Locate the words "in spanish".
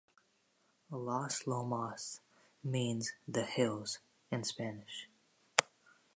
4.31-5.07